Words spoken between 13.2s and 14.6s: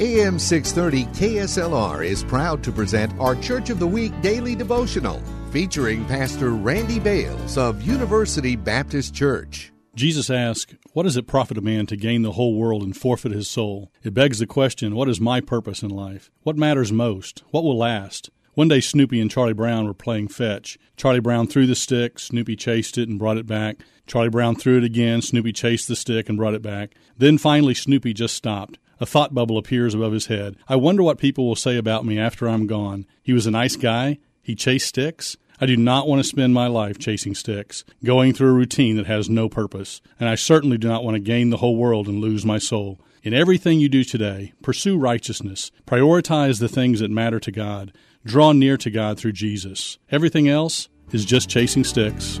his soul? It begs the